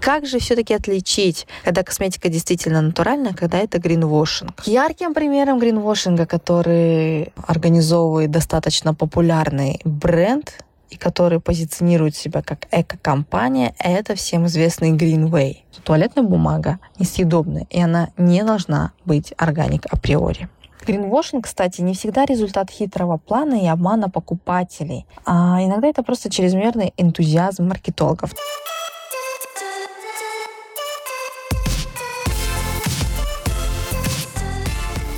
[0.00, 4.66] Как же все-таки отличить, когда косметика действительно натуральная, когда это гринвошинг?
[4.66, 14.14] Ярким примером гринвошинга, который организовывает достаточно популярный бренд, и который позиционирует себя как эко-компания, это
[14.14, 15.58] всем известный Greenway.
[15.84, 20.50] Туалетная бумага несъедобная, и она не должна быть органик априори.
[20.86, 26.92] Гринвошинг, кстати, не всегда результат хитрого плана и обмана покупателей, а иногда это просто чрезмерный
[26.96, 28.32] энтузиазм маркетологов.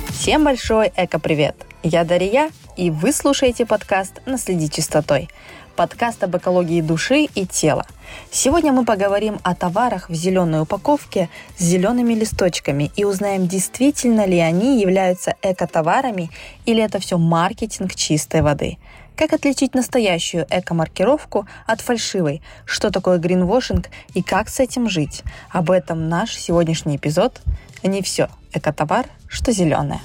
[0.09, 1.55] Всем большой эко-привет!
[1.83, 5.29] Я Дарья, и вы слушаете подкаст «Наследи чистотой»
[5.75, 7.85] подкаст об экологии души и тела.
[8.31, 14.39] Сегодня мы поговорим о товарах в зеленой упаковке с зелеными листочками и узнаем, действительно ли
[14.39, 16.29] они являются эко-товарами
[16.65, 18.77] или это все маркетинг чистой воды.
[19.15, 22.41] Как отличить настоящую эко-маркировку от фальшивой?
[22.65, 25.23] Что такое гринвошинг и как с этим жить?
[25.51, 27.41] Об этом наш сегодняшний эпизод.
[27.83, 30.01] Не все эко-товар, что зеленое.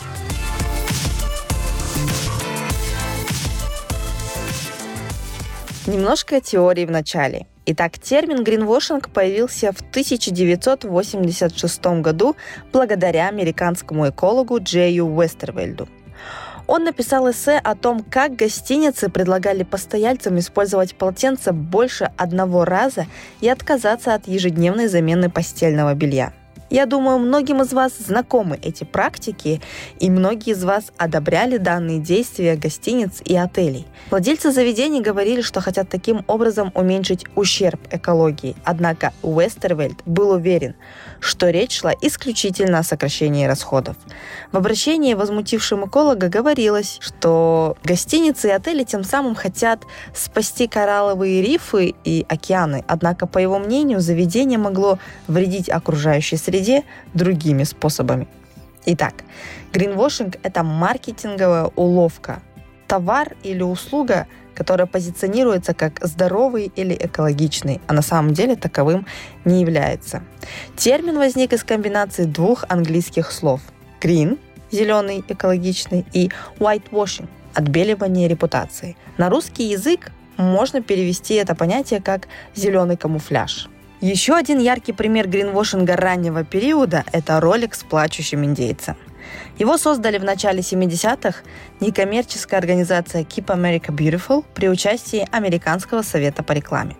[5.90, 7.48] Немножко теории в начале.
[7.66, 12.36] Итак, термин гринвошинг появился в 1986 году
[12.72, 15.88] благодаря американскому экологу Джею Уэстервельду.
[16.68, 23.06] Он написал эссе о том, как гостиницы предлагали постояльцам использовать полотенце больше одного раза
[23.40, 26.32] и отказаться от ежедневной замены постельного белья.
[26.70, 29.60] Я думаю, многим из вас знакомы эти практики,
[29.98, 33.88] и многие из вас одобряли данные действия гостиниц и отелей.
[34.08, 38.54] Владельцы заведений говорили, что хотят таким образом уменьшить ущерб экологии.
[38.64, 40.76] Однако Уэстервельд был уверен,
[41.20, 43.96] что речь шла исключительно о сокращении расходов.
[44.52, 49.82] В обращении возмутившим эколога говорилось, что гостиницы и отели тем самым хотят
[50.14, 56.84] спасти коралловые рифы и океаны, однако, по его мнению, заведение могло вредить окружающей среде
[57.14, 58.26] другими способами.
[58.86, 59.14] Итак,
[59.72, 62.42] гринвошинг– это маркетинговая уловка.
[62.88, 64.26] Товар или услуга–
[64.60, 69.06] которая позиционируется как здоровый или экологичный, а на самом деле таковым
[69.46, 70.22] не является.
[70.76, 73.62] Термин возник из комбинации двух английских слов–
[74.02, 74.38] green–
[74.70, 78.98] зеленый, экологичный, и whitewashing– отбеливание репутации.
[79.16, 83.70] На русский язык можно перевести это понятие как «зеленый камуфляж».
[84.02, 88.96] Еще один яркий пример гринвошинга раннего периода– это ролик с плачущим индейцем.
[89.58, 91.40] Его создали в начале 70-х
[91.80, 96.96] некоммерческая организация Keep America Beautiful при участии Американского совета по рекламе.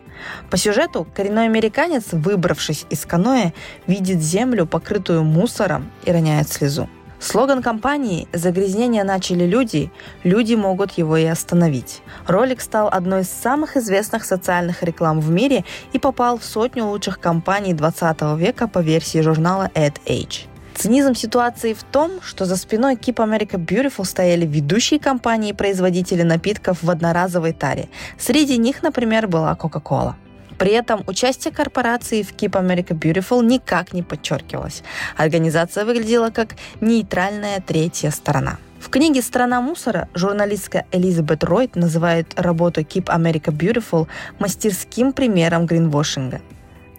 [0.51, 3.53] По сюжету коренной американец, выбравшись из каноэ,
[3.87, 6.89] видит землю, покрытую мусором, и роняет слезу.
[7.21, 9.93] Слоган компании «Загрязнение начали люди,
[10.25, 12.01] люди могут его и остановить».
[12.27, 17.21] Ролик стал одной из самых известных социальных реклам в мире и попал в сотню лучших
[17.21, 20.50] компаний 20 века по версии журнала Ad Age.
[20.81, 26.23] Цинизм ситуации в том, что за спиной Keep America Beautiful стояли ведущие компании и производители
[26.23, 27.91] напитков в одноразовой таре.
[28.19, 30.15] Среди них, например, была Coca-Cola.
[30.57, 34.83] При этом участие корпорации в Keep America Beautiful никак не подчеркивалось.
[35.19, 38.57] Организация выглядела как нейтральная третья сторона.
[38.81, 44.09] В книге «Страна мусора» журналистка Элизабет Ройт называет работу Keep America Beautiful
[44.39, 46.41] мастерским примером гринвошинга.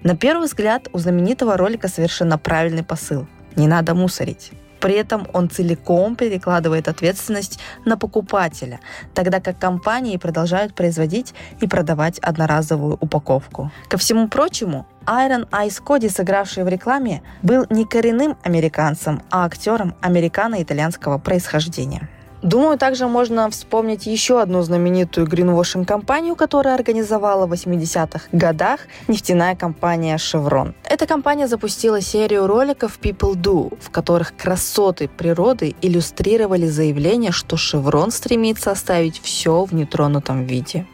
[0.04, 3.26] На первый взгляд у знаменитого ролика совершенно правильный посыл–
[3.56, 4.52] не надо мусорить.
[4.82, 8.80] При этом он целиком перекладывает ответственность на покупателя,
[9.14, 13.72] тогда как компании продолжают производить и продавать одноразовую упаковку.
[13.88, 19.94] Ко всему прочему, Iron Ice Cody, сыгравший в рекламе, был не коренным американцем, а актером
[20.02, 22.10] американо-итальянского происхождения.
[22.42, 30.16] Думаю, также можно вспомнить еще одну знаменитую гринвошинг-компанию, которая организовала в 80-х годах нефтяная компания
[30.16, 30.74] Chevron.
[30.84, 38.10] Эта компания запустила серию роликов People Do, в которых красоты природы иллюстрировали заявление, что Chevron
[38.10, 40.88] стремится оставить все в нетронутом виде.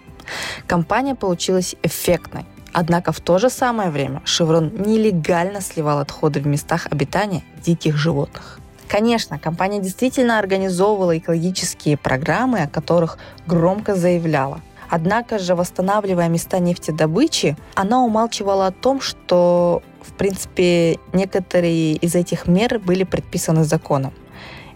[0.67, 2.45] Компания получилась эффектной.
[2.73, 8.59] Однако в то же самое время Chevron нелегально сливал отходы в местах обитания диких животных.
[8.87, 14.61] Конечно, компания действительно организовывала экологические программы, о которых громко заявляла.
[14.89, 22.47] Однако же, восстанавливая места нефтедобычи, она умалчивала о том, что, в принципе, некоторые из этих
[22.47, 24.13] мер были предписаны законом.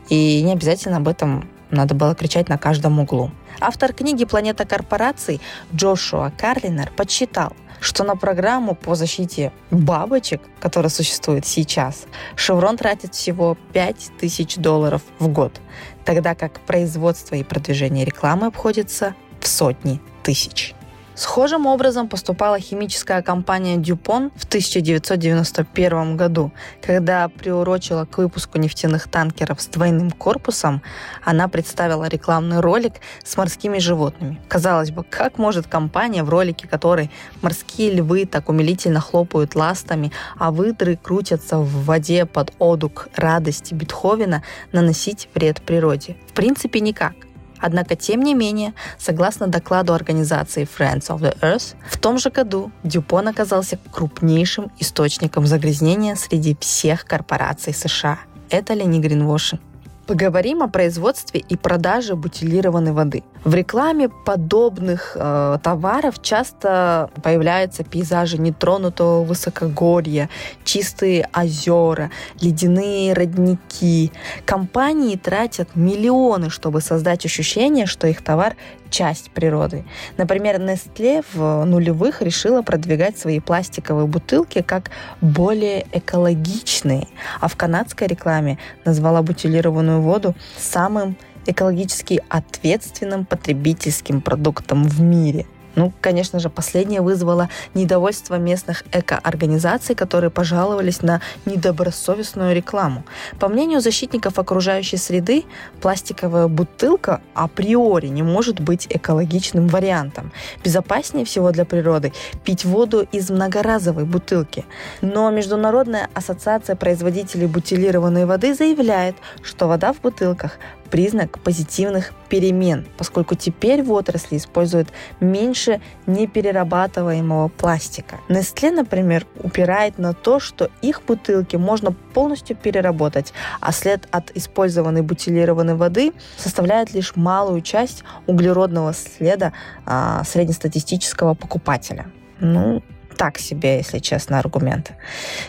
[0.10, 3.32] И не обязательно об этом надо было кричать на каждом углу.
[3.62, 5.40] Автор книги «Планета корпораций»
[5.74, 12.06] Джошуа Карлинер подсчитал, что на программу по защите бабочек, которая существует сейчас,
[12.38, 15.60] Chevron тратит всего 5000 долларов в год,
[16.06, 20.76] тогда как производство и продвижение рекламы обходится в сотни тысяч.
[21.22, 26.52] Схожим образом поступала химическая компания DuPont в 1991 году,
[26.82, 30.82] когда приурочила к выпуску нефтяных танкеров с двойным корпусом,
[31.24, 34.42] она представила рекламный ролик с морскими животными.
[34.48, 37.12] Казалось бы, как может компания в ролике, которой
[37.44, 44.42] морские львы так умилительно хлопают ластами, а выдры крутятся в воде под одук радости Бетховена,
[44.72, 46.18] наносить вред природе?
[46.30, 47.14] В принципе, никак.
[47.62, 52.72] Однако, тем не менее, согласно докладу организации Friends of the Earth, в том же году
[52.84, 58.20] Дюпон оказался крупнейшим источником загрязнения среди всех корпораций США.
[58.50, 59.62] Это ли не гринвошинг?
[60.08, 63.24] Поговорим о производстве и продаже бутилированной воды.
[63.44, 70.30] В рекламе подобных э, товаров часто появляются пейзажи нетронутого высокогорья,
[70.64, 74.12] чистые озера, ледяные родники.
[74.46, 78.56] Компании тратят миллионы, чтобы создать ощущение, что их товар
[78.92, 79.86] часть природы.
[80.18, 87.08] Например, Nestle в нулевых решила продвигать свои пластиковые бутылки как более экологичные,
[87.40, 95.46] а в канадской рекламе назвала бутилированную воду самым экологически ответственным потребительским продуктом в мире–
[95.76, 103.06] ну, конечно же, последнее вызвало недовольство местных эко-организаций, которые пожаловались на недобросовестную рекламу.
[103.40, 105.46] По мнению защитников окружающей среды,
[105.82, 110.32] пластиковая бутылка априори не может быть экологичным вариантом.
[110.64, 112.12] Безопаснее всего для природы
[112.44, 114.66] пить воду из многоразовой бутылки.
[115.02, 120.58] Но Международная ассоциация производителей бутилированной воды заявляет, что вода в бутылках
[120.92, 124.90] признак позитивных перемен, поскольку теперь в отрасли используют
[125.20, 128.20] меньше неперерабатываемого пластика.
[128.30, 135.02] Nestle, например, упирает на то, что их бутылки можно полностью переработать, а след от использованной
[135.02, 139.54] бутилированной воды составляет лишь малую часть углеродного следа
[139.86, 142.08] а, среднестатистического покупателя.
[142.40, 142.84] Ну,
[143.22, 144.94] так себе, если честно, аргумент.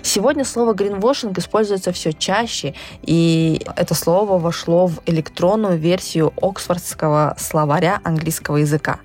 [0.03, 7.99] Сегодня слово greenwashing используется все чаще, и это слово вошло в электронную версию Оксфордского словаря
[8.05, 8.99] английского языка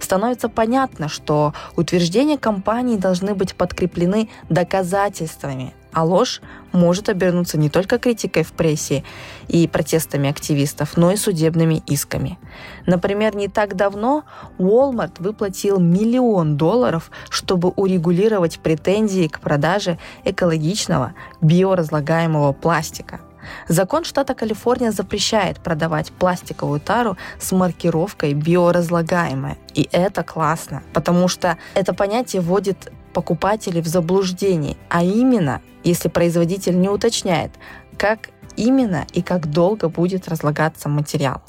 [0.00, 6.40] становится понятно, что утверждения компании должны быть подкреплены доказательствами, а ложь
[6.72, 9.04] может обернуться не только критикой в прессе
[9.48, 12.38] и протестами активистов, но и судебными исками.
[12.86, 14.24] Например, не так давно
[14.58, 23.20] Walmart выплатил миллион долларов, чтобы урегулировать претензии к продаже экологичного биоразлагаемого пластика.
[23.68, 29.58] Закон штата Калифорния запрещает продавать пластиковую тару с маркировкой биоразлагаемая.
[29.74, 36.78] И это классно, потому что это понятие вводит покупателей в заблуждение, а именно если производитель
[36.78, 37.52] не уточняет,
[37.96, 41.40] как именно и как долго будет разлагаться материал.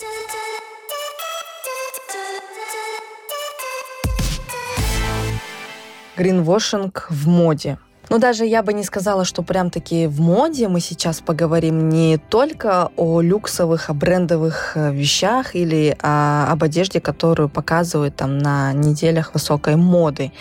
[6.15, 7.77] Гринвошинг в моде.
[8.09, 12.17] Но даже я бы не сказала, что прям таки в моде мы сейчас поговорим не
[12.17, 18.73] только о люксовых, о брендовых э, вещах или о, об одежде, которую показывают там на
[18.73, 20.31] неделях высокой моды.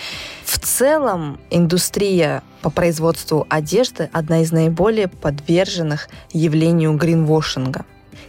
[0.44, 7.84] В целом индустрия по производству одежды одна из наиболее подверженных явлению гринвошинга.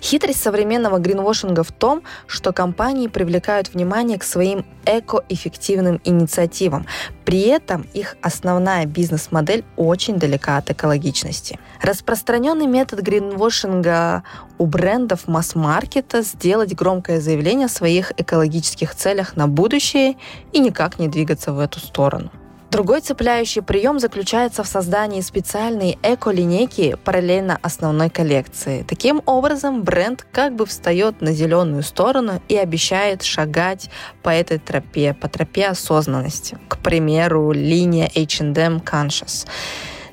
[0.05, 6.85] Хитрость современного гринвошинга в том, что компании привлекают внимание к своим эко-эффективным инициативам.
[7.25, 11.59] При этом их основная бизнес-модель очень далека от экологичности.
[11.81, 14.21] Распространенный метод гринвошинга
[14.59, 20.17] у брендов масс-маркета сделать громкое заявление о своих экологических целях на будущее
[20.51, 22.29] и никак не двигаться в эту сторону.
[22.75, 28.83] Другой цепляющий прием заключается в создании специальной эко-линейки параллельно основной коллекции.
[28.85, 33.89] Таким образом, бренд как бы встает на зеленую сторону и обещает шагать
[34.23, 36.57] по этой тропе, по тропе осознанности.
[36.67, 39.47] К примеру, линия H&M Conscious.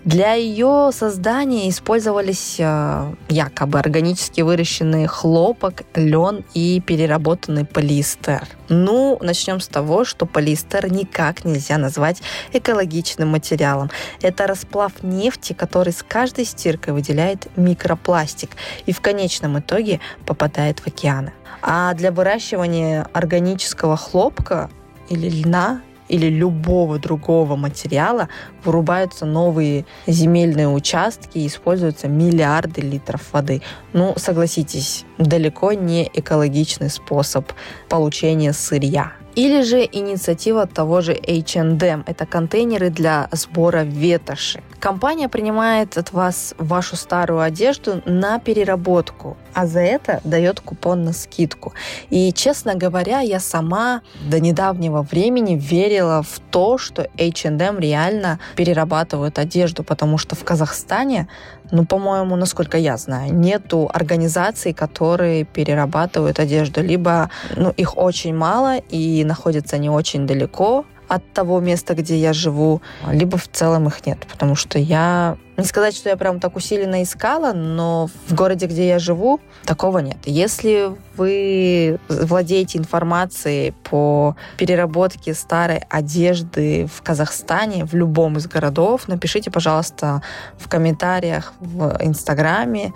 [0.04, 8.48] Для ее создания использовались э, якобы органически выращенный хлопок, лен и переработанный полиэстер.
[8.68, 12.20] Ну, начнем с того, что полиэстер никак нельзя назвать
[12.52, 13.90] экологичным материалом.
[14.22, 18.50] Это расплав нефти, который с каждой стиркой выделяет микропластик
[18.86, 21.32] и в конечном итоге попадает в океаны.
[21.62, 24.68] А для выращивания органического хлопка
[25.08, 25.80] или льна
[26.12, 28.28] или любого другого материала
[28.64, 33.62] вырубаются новые земельные участки и используются миллиарды литров воды.
[33.94, 37.50] Ну, согласитесь, далеко не экологичный способ
[37.88, 39.12] получения сырья.
[39.34, 42.04] Или же инициатива того же H&M.
[42.06, 44.60] Это контейнеры для сбора ветоши.
[44.78, 51.12] Компания принимает от вас вашу старую одежду на переработку, а за это дает купон на
[51.12, 51.72] скидку.
[52.10, 59.38] И, честно говоря, я сама до недавнего времени верила в то, что H&M реально перерабатывают
[59.38, 61.28] одежду, потому что в Казахстане,
[61.72, 66.82] ну, по-моему, насколько я знаю, нету организаций, которые перерабатывают одежду.
[66.82, 72.32] Либо ну, их очень мало и находятся не очень далеко, от того места, где я
[72.32, 76.56] живу, либо в целом их нет, потому что я не сказать, что я прям так
[76.56, 80.16] усиленно искала, но в городе, где я живу, такого нет.
[80.24, 89.50] Если вы владеете информацией по переработке старой одежды в Казахстане, в любом из городов, напишите,
[89.50, 90.22] пожалуйста,
[90.56, 92.94] в комментариях в Инстаграме,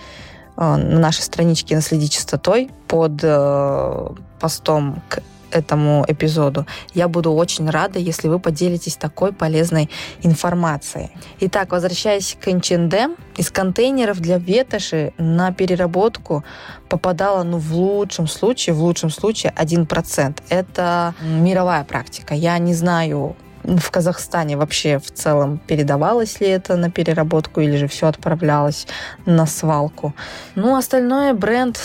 [0.56, 4.08] э, на нашей страничке «Наследи чистотой» под э,
[4.40, 6.66] постом к этому эпизоду.
[6.94, 9.90] Я буду очень рада, если вы поделитесь такой полезной
[10.22, 11.10] информацией.
[11.40, 16.44] Итак, возвращаясь к H&M, из контейнеров для ветоши на переработку
[16.88, 20.42] попадало, ну, в лучшем случае, в лучшем случае 1%.
[20.48, 22.34] Это мировая практика.
[22.34, 23.36] Я не знаю
[23.66, 28.87] в Казахстане вообще в целом передавалось ли это на переработку или же все отправлялось
[29.26, 30.14] на свалку.
[30.54, 31.78] Ну, остальное бренд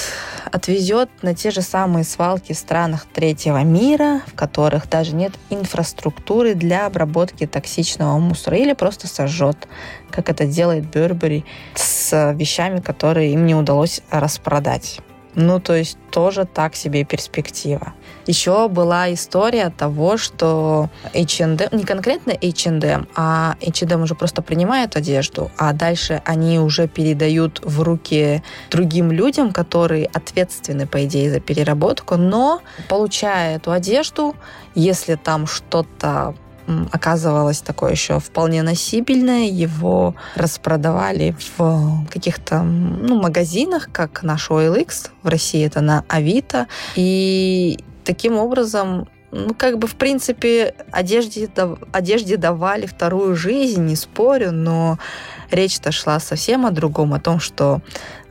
[0.52, 6.54] отвезет на те же самые свалки в странах третьего мира, в которых даже нет инфраструктуры
[6.54, 9.68] для обработки токсичного мусора или просто сожжет,
[10.12, 15.02] как это делает Бербери с вещами, которые им не удалось распродать.
[15.34, 17.94] Ну, то есть тоже так себе перспектива.
[18.28, 25.52] Еще была история того, что H&M, не конкретно H&M, а H&M уже просто принимает одежду,
[25.58, 32.18] а дальше они уже передают в руки другим людям, которые ответственны, по идее, за переработку,
[32.18, 34.36] но получая эту одежду,
[34.76, 36.36] если там что-то
[36.92, 39.46] оказывалось такое еще вполне носибельное.
[39.46, 45.10] Его распродавали в каких-то ну, магазинах, как наш OLX.
[45.24, 46.68] В России это на Авито.
[46.96, 51.50] И таким образом ну, как бы, в принципе, одежде,
[51.94, 55.00] одежде давали вторую жизнь, не спорю, но
[55.52, 57.82] речь-то шла совсем о другом, о том, что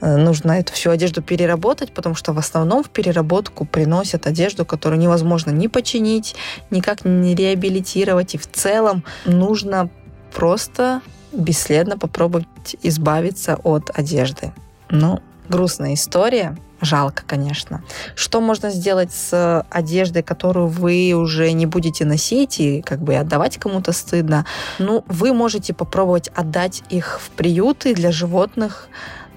[0.03, 5.01] э, нужно эту всю одежду переработать, потому что в основном в переработку приносят одежду, которую
[5.01, 6.37] невозможно ни починить,
[6.71, 9.89] никак не реабилитировать, и в целом нужно
[10.35, 11.01] просто
[11.33, 14.53] бесследно попробовать избавиться от одежды.
[14.91, 15.21] Ну,
[15.51, 17.85] грустная история, Жалко, конечно.
[18.15, 23.59] Что можно сделать с одеждой, которую вы уже не будете носить и как бы отдавать
[23.59, 24.47] кому-то стыдно?
[24.79, 28.89] Ну, вы можете попробовать отдать их в приюты для животных.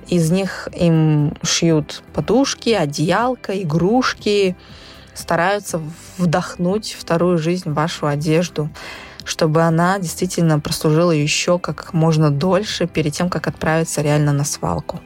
[0.08, 4.56] Из них им шьют подушки, одеялка, игрушки,
[5.14, 5.82] стараются
[6.18, 8.70] вдохнуть вторую жизнь в вашу одежду
[9.26, 15.00] чтобы она действительно прослужила еще как можно дольше перед тем, как отправиться реально на свалку.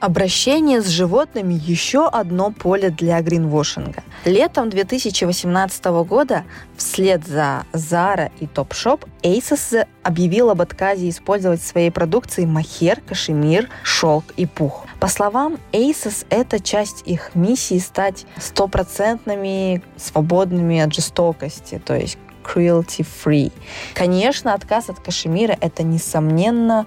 [0.00, 4.02] Обращение с животными– еще одно поле для гринвошинга.
[4.24, 6.44] Летом 2018 года
[6.78, 13.68] вслед за Zara и Topshop Asos объявил об отказе использовать в своей продукции махер, кашемир,
[13.82, 14.86] шелк и пух.
[15.00, 23.52] По словам Asos, это часть их миссии стать стопроцентными свободными от жестокости, то есть cruelty-free.
[23.92, 26.86] Конечно, отказ от кашемира– это, несомненно,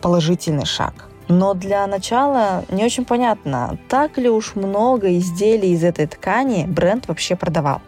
[0.00, 1.09] положительный шаг.
[1.30, 7.06] Но для начала не очень понятно, так ли уж много изделий из этой ткани бренд
[7.06, 7.80] вообще продавал.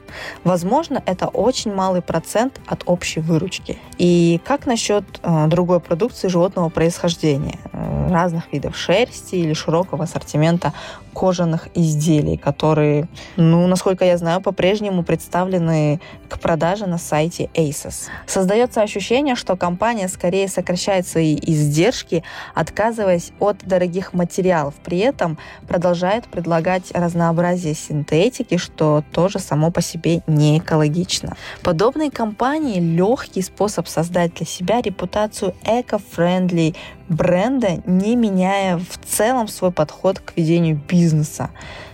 [0.45, 3.79] Возможно, это очень малый процент от общей выручки.
[3.99, 7.59] И как насчет э, другой продукции животного происхождения?
[7.73, 10.73] Э, разных видов шерсти или широкого ассортимента
[11.13, 18.09] кожаных изделий, которые, ну, насколько я знаю, по-прежнему представлены к продаже на сайте ASOS.
[18.27, 25.39] Создается ощущение, что компания скорее сокращает свои издержки, отказываясь от дорогих материалов, при этом
[25.69, 31.37] продолжает предлагать разнообразие синтетики, что тоже само по себе себе не экологично.
[31.63, 36.75] Подобные компании– легкий способ создать для себя репутацию эко-френдли
[37.09, 41.51] бренда, не меняя в целом свой подход к ведению бизнеса.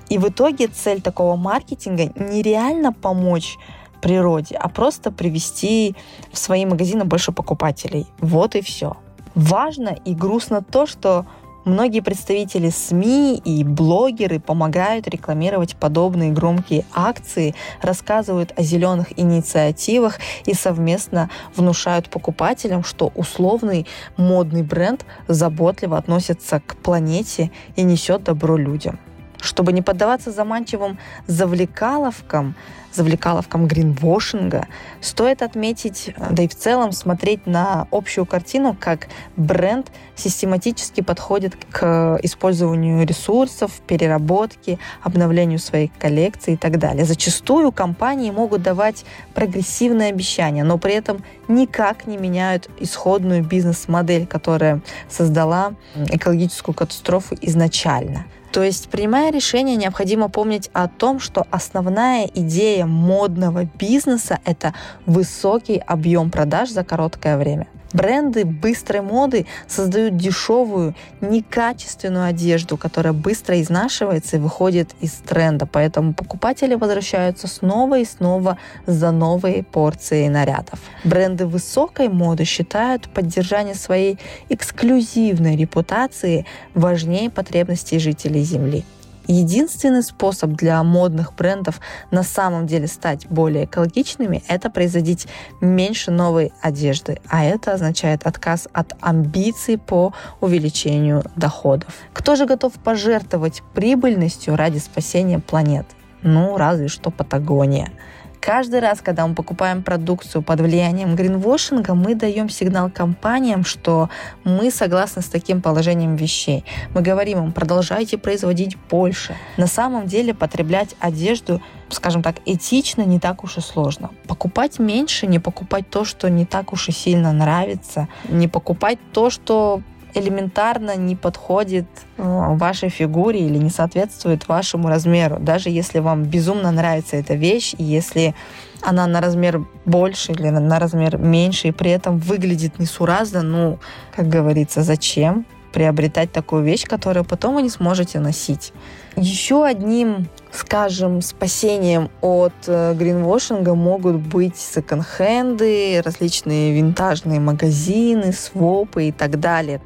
[0.08, 3.58] И в итоге цель такого маркетинга нереально помочь
[4.00, 5.94] природе, а просто привести
[6.32, 8.06] в свои магазины больше покупателей.
[8.20, 8.96] Вот и все.
[9.34, 11.26] Важно и грустно то, что
[11.68, 20.54] Многие представители СМИ и блогеры помогают рекламировать подобные громкие акции, рассказывают о зеленых инициативах и
[20.54, 28.98] совместно внушают покупателям, что условный модный бренд заботливо относится к планете и несет добро людям.
[29.40, 32.54] Чтобы не поддаваться заманчивым завлекаловкам,
[32.92, 34.66] завлекаловкам гринвошинга,
[35.00, 42.18] стоит отметить, да и в целом смотреть на общую картину, как бренд систематически подходит к
[42.22, 47.04] использованию ресурсов, переработке, обновлению своей коллекции и так далее.
[47.04, 49.04] Зачастую компании могут давать
[49.34, 58.24] прогрессивные обещания, но при этом никак не меняют исходную бизнес-модель, которая создала экологическую катастрофу изначально.
[58.52, 64.74] То есть, принимая решение, необходимо помнить о том, что основная идея модного бизнеса– это
[65.06, 67.66] высокий объем продаж за короткое время.
[67.92, 75.66] Бренды быстрой моды создают дешевую, некачественную одежду, которая быстро изнашивается и выходит из тренда.
[75.66, 80.80] Поэтому покупатели возвращаются снова и снова за новые порции нарядов.
[81.04, 84.18] Бренды высокой моды считают поддержание своей
[84.48, 88.84] эксклюзивной репутации важнее потребностей жителей Земли.
[89.30, 95.28] Единственный способ для модных брендов на самом деле стать более экологичными– это производить
[95.60, 101.92] меньше новой одежды, а это означает отказ от амбиций по увеличению доходов.
[102.14, 105.94] Кто же готов пожертвовать прибыльностью ради спасения планеты?
[106.22, 107.92] Ну, разве что Патагония.
[108.40, 114.10] Каждый раз, когда мы покупаем продукцию под влиянием гринвошинга, мы даем сигнал компаниям, что
[114.44, 116.64] мы согласны с таким положением вещей.
[116.94, 119.36] Мы говорим им, продолжайте производить больше.
[119.56, 124.10] На самом деле потреблять одежду скажем так, этично не так уж и сложно.
[124.26, 129.30] Покупать меньше, не покупать то, что не так уж и сильно нравится, не покупать то,
[129.30, 129.80] что
[130.14, 131.86] элементарно не подходит
[132.16, 132.22] э,
[132.56, 135.38] вашей фигуре или не соответствует вашему размеру.
[135.38, 138.34] Даже если вам безумно нравится эта вещь, и если
[138.82, 143.78] она на размер больше или на размер меньше, и при этом выглядит несуразно, ну,
[144.14, 148.72] как говорится, зачем приобретать такую вещь, которую потом вы не сможете носить.
[149.16, 159.12] Еще одним, скажем, спасением от э, гринвошинга могут быть секонд-хенды, различные винтажные магазины, свопы и
[159.12, 159.80] так далее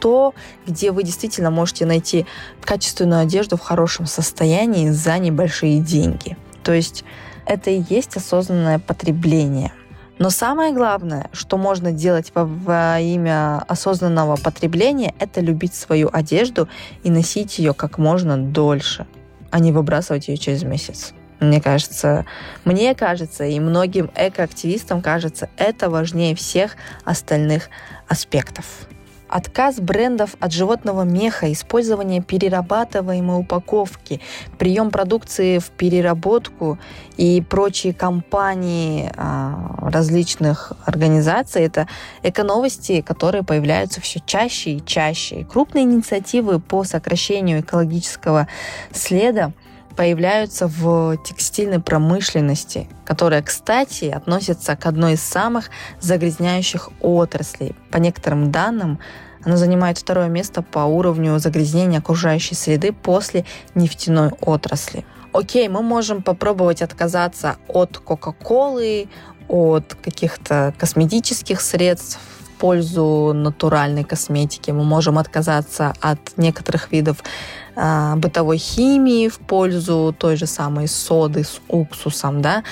[0.00, 0.34] то,
[0.66, 2.26] где вы действительно можете найти
[2.62, 6.36] качественную одежду в хорошем состоянии за небольшие деньги.
[6.62, 7.04] То есть
[7.46, 9.72] это и есть осознанное потребление.
[10.18, 16.68] Но самое главное, что можно делать во, во имя осознанного потребления, это любить свою одежду
[17.02, 19.06] и носить ее как можно дольше,
[19.50, 21.14] а не выбрасывать ее через месяц.
[21.40, 22.26] Мне кажется,
[22.66, 27.70] мне кажется, и многим экоактивистам кажется, это важнее всех остальных
[28.06, 28.66] аспектов.
[29.30, 34.20] Отказ брендов от животного меха, использование перерабатываемой упаковки,
[34.58, 36.80] прием продукции в переработку
[37.16, 41.86] и прочие компании а, различных организаций– это
[42.24, 45.44] эко-новости, которые появляются все чаще и чаще.
[45.44, 48.48] крупные инициативы по сокращению экологического
[48.92, 49.52] следа
[49.96, 57.74] появляются в текстильной промышленности, которая, кстати, относится к одной из самых загрязняющих отраслей.
[57.90, 58.98] По некоторым данным,
[59.44, 65.04] она занимает второе место по уровню загрязнения окружающей среды после нефтяной отрасли.
[65.32, 69.08] Окей, мы можем попробовать отказаться от Кока-Колы,
[69.48, 74.70] от каких-то косметических средств в пользу натуральной косметики.
[74.70, 77.22] Мы можем отказаться от некоторых видов
[77.82, 82.62] а, бытовой химии в пользу той же самой соды с уксусом, да,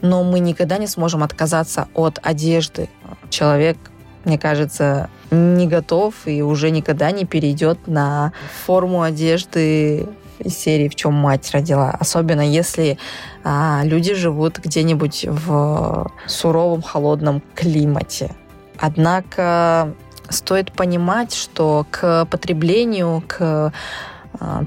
[0.00, 2.88] но мы никогда не сможем отказаться от одежды.
[3.28, 3.76] Человек,
[4.24, 8.32] мне кажется, не готов и уже никогда не перейдет на
[8.64, 11.90] форму одежды из серии «В чем мать родила».
[11.90, 12.96] Особенно если
[13.44, 18.34] а, люди живут где-нибудь в суровом, холодном климате.
[18.78, 19.92] Однако
[20.30, 23.74] стоит понимать, что к потреблению, к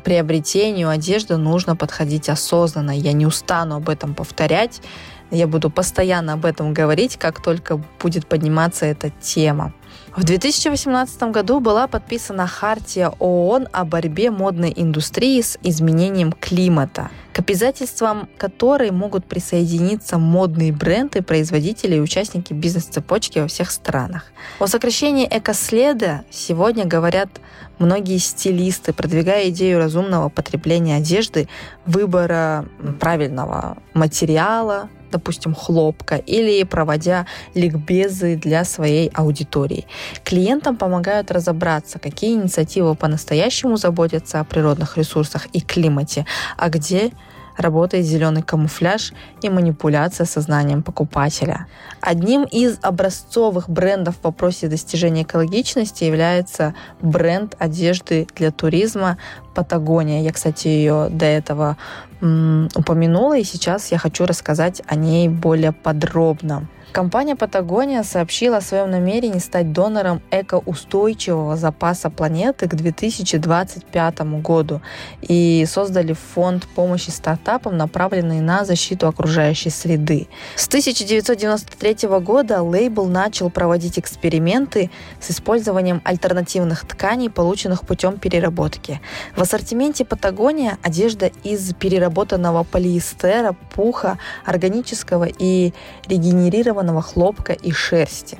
[0.03, 2.91] приобретению одежды нужно подходить осознанно.
[2.91, 4.81] Я не устану об этом повторять.
[5.29, 9.73] Я буду постоянно об этом говорить, как только будет подниматься эта тема.
[10.15, 17.39] В 2018 году была подписана Хартия ООН о борьбе модной индустрии с изменением климата, к
[17.39, 24.25] обязательствам которой могут присоединиться модные бренды, производители и участники бизнес-цепочки во всех странах.
[24.59, 27.29] О сокращении экоследа сегодня говорят
[27.79, 31.47] многие стилисты, продвигая идею разумного потребления одежды,
[31.85, 32.65] выбора
[32.99, 39.85] правильного материала, допустим, хлопка, или проводя ликбезы для своей аудитории.
[40.23, 46.25] Клиентам помогают разобраться, какие инициативы по-настоящему заботятся о природных ресурсах и климате,
[46.57, 47.11] а где
[47.57, 51.67] работает зеленый камуфляж и манипуляция сознанием покупателя.
[52.01, 59.17] Одним из образцовых брендов в вопросе достижения экологичности является бренд одежды для туризма
[59.55, 60.21] Патагония.
[60.21, 61.77] Я, кстати, ее до этого
[62.21, 66.67] м, упомянула, и сейчас я хочу рассказать о ней более подробно.
[66.97, 74.81] Компания Патагония сообщила о своем намерении стать донором экоустойчивого запаса планеты к 2025 году
[75.21, 80.27] и создали фонд помощи стартапам, направленный на защиту окружающей среды.
[80.55, 84.89] С 1993 года лейбл начал проводить эксперименты
[85.21, 89.01] с использованием альтернативных тканей, полученных путем переработки.
[89.35, 95.73] В ассортименте Патагония одежда из переработанного полиэстера, пуха, органического и
[96.07, 98.37] регенерированного кожаного хлопка и шерсти.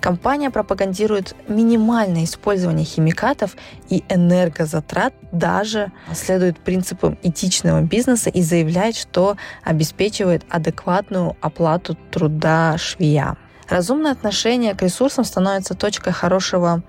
[0.00, 3.56] Компания пропагандирует минимальное использование химикатов
[3.90, 13.36] и энергозатрат, даже следует принципам этичного бизнеса и заявляет, что обеспечивает адекватную оплату труда швеям.
[13.68, 16.82] Разумное отношение к ресурсам становится точкой хорошего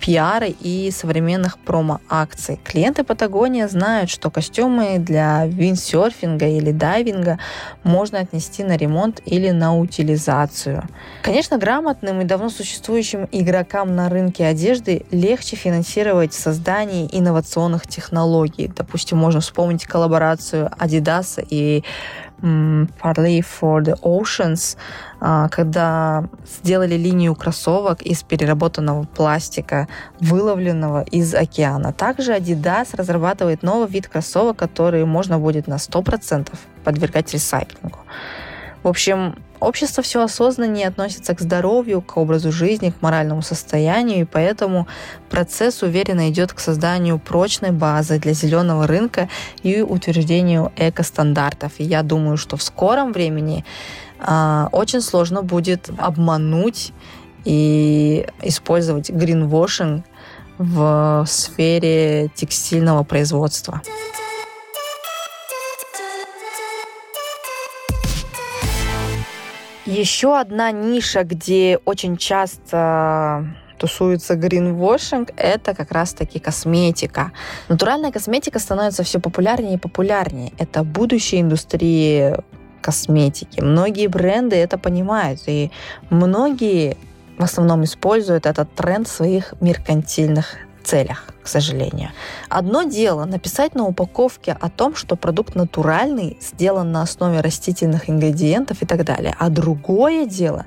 [0.00, 2.60] пиара и современных промо-акций.
[2.64, 7.38] Клиенты Патагония знают, что костюмы для виндсерфинга или дайвинга
[7.84, 10.88] можно отнести на ремонт или на утилизацию.
[11.22, 18.70] Конечно, грамотным и давно существующим игрокам на рынке одежды легче финансировать создание инновационных технологий.
[18.74, 21.84] Допустим, можно вспомнить коллаборацию Adidas и
[22.44, 24.76] Parley for the Oceans,
[25.20, 29.88] а, когда сделали линию кроссовок из переработанного пластика,
[30.20, 31.92] выловленного из океана.
[31.92, 36.52] Также Adidas разрабатывает новый вид кроссовок, который можно будет на 100%
[36.84, 37.98] подвергать ресайклингу.
[38.82, 44.24] В общем, общество все осознаннее относится к здоровью, к образу жизни, к моральному состоянию, и
[44.24, 44.86] поэтому
[45.30, 49.28] процесс уверенно идет к созданию прочной базы для зеленого рынка
[49.62, 51.72] и утверждению экостандартов.
[51.78, 53.64] И я думаю, что в скором времени
[54.20, 56.92] э, очень сложно будет обмануть
[57.44, 60.04] и использовать гринвошинг
[60.58, 63.82] в сфере текстильного производства.
[69.86, 73.46] Еще одна ниша, где очень часто
[73.78, 77.32] тусуется гринвошинг, это как раз-таки косметика.
[77.68, 80.52] Натуральная косметика становится все популярнее и популярнее.
[80.58, 82.34] Это будущее индустрии
[82.80, 83.60] косметики.
[83.60, 85.70] Многие бренды это понимают, и
[86.08, 86.96] многие
[87.36, 92.10] в основном используют этот тренд в своих меркантильных целях, к сожалению.
[92.48, 98.82] Одно дело написать на упаковке о том, что продукт натуральный, сделан на основе растительных ингредиентов
[98.82, 99.34] и так далее.
[99.38, 100.66] А другое дело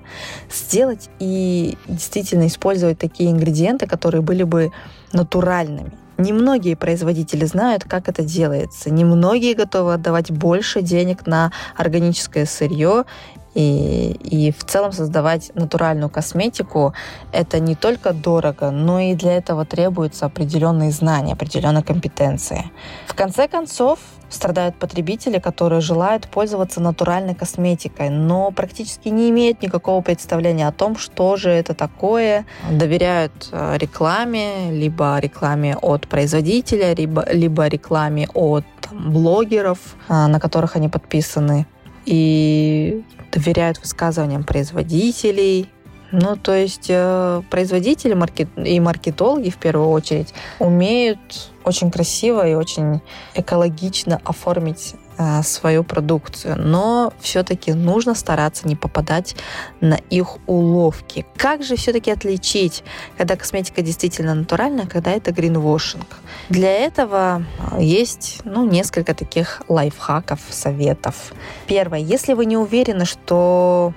[0.51, 4.71] сделать и действительно использовать такие ингредиенты, которые были бы
[5.13, 5.91] натуральными.
[6.17, 8.89] Немногие производители знают, как это делается.
[8.89, 13.05] Немногие готовы отдавать больше денег на органическое сырье
[13.57, 16.93] и, и в целом создавать натуральную косметику
[17.31, 22.69] это не только дорого, но и для этого требуются определенные знания, определенные компетенции.
[23.07, 23.97] В конце концов,
[24.29, 30.95] страдают потребители, которые желают пользоваться натуральной косметикой, но практически не имеют никакого представления о том,
[30.95, 32.45] что же это такое.
[32.69, 40.75] Доверяют э, рекламе, либо рекламе от производителя, либо, либо рекламе от блогеров, э, на которых
[40.75, 41.65] они подписаны.
[42.05, 43.03] И
[43.37, 45.69] доверяют высказываниям производителей.
[46.11, 48.47] Ну, то есть э, производители маркет...
[48.55, 53.01] и маркетологи в первую очередь умеют очень красиво и очень
[53.35, 54.95] экологично оформить
[55.43, 59.35] свою продукцию, но все-таки нужно стараться не попадать
[59.81, 61.25] на их уловки.
[61.35, 62.83] Как же все-таки отличить,
[63.17, 66.07] когда косметика действительно натуральная, когда это гринвошинг?
[66.49, 71.33] Для этого э, есть ну, несколько таких лайфхаков, советов.
[71.67, 71.99] Первое.
[71.99, 73.93] Если вы не уверены, что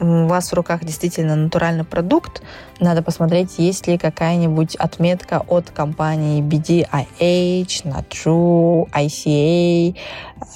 [0.00, 2.42] у вас в руках действительно натуральный продукт,
[2.80, 9.96] надо посмотреть, есть ли какая-нибудь отметка от компании BDIH, Natrue, ICA,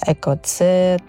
[0.07, 1.01] EcoZ,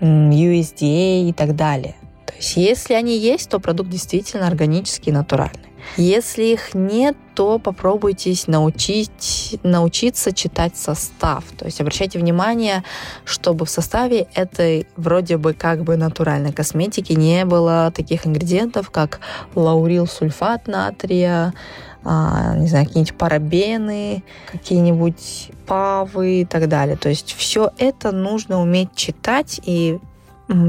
[0.00, 1.96] USDA и так далее.
[2.26, 5.69] То есть если они есть, то продукт действительно органический, натуральный.
[5.96, 11.44] Если их нет, то попробуйте научить, научиться читать состав.
[11.56, 12.84] То есть обращайте внимание,
[13.24, 19.20] чтобы в составе этой вроде бы как бы натуральной косметики не было таких ингредиентов, как
[19.54, 21.54] лаурил сульфат натрия,
[22.02, 26.96] а, не знаю, какие-нибудь парабены, какие-нибудь павы и так далее.
[26.96, 29.98] То есть все это нужно уметь читать и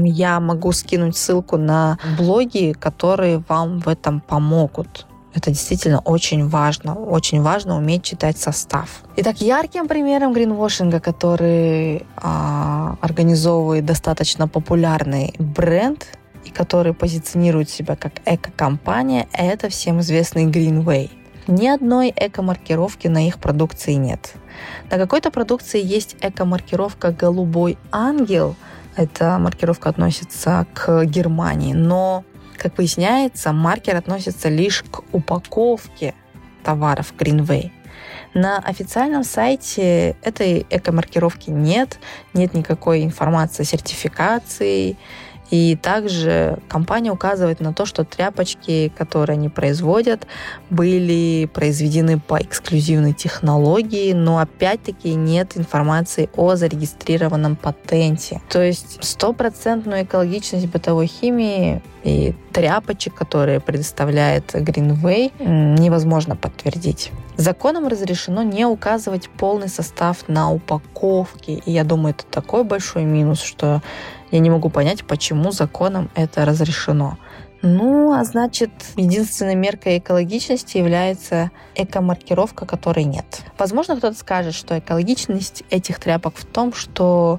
[0.04, 5.06] я могу скинуть ссылку на блоги, которые вам в этом помогут.
[5.34, 6.94] Это действительно очень важно.
[6.94, 9.02] Очень важно уметь читать состав.
[9.16, 16.06] Итак, ярким примером гринвошинга, который а, организовывает достаточно популярный бренд,
[16.44, 21.08] и который позиционирует себя как эко-компания, это всем известный Greenway.
[21.46, 24.34] Ни одной эко-маркировки на их продукции нет.
[24.90, 28.54] На какой-то продукции есть эко-маркировка «Голубой ангел»,
[28.96, 32.24] эта маркировка относится к Германии, но
[32.56, 36.14] как выясняется, маркер относится лишь к упаковке
[36.62, 37.72] товаров Greenway.
[38.34, 41.98] На официальном сайте этой эко-маркировки нет,
[42.34, 44.96] нет никакой информации о сертификации,
[45.52, 50.26] и также компания указывает на то, что тряпочки, которые они производят,
[50.70, 58.40] были произведены по эксклюзивной технологии, но опять-таки нет информации о зарегистрированном патенте.
[58.48, 65.32] То есть стопроцентную экологичность бытовой химии и тряпочек, которые предоставляет Greenway,
[65.78, 67.12] невозможно подтвердить.
[67.36, 71.60] Законом разрешено не указывать полный состав на упаковке.
[71.66, 73.82] И я думаю, это такой большой минус, что
[74.32, 77.18] я не могу понять, почему законом это разрешено.
[77.64, 83.42] Ну, а значит, единственной меркой экологичности является эко-маркировка, которой нет.
[83.56, 87.38] Возможно, кто-то скажет, что экологичность этих тряпок в том, что